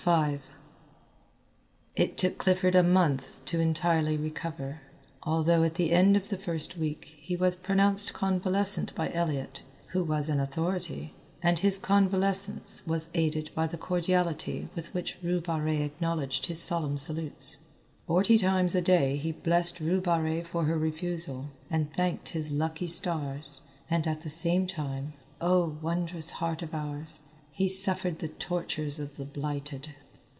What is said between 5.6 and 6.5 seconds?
at the end of the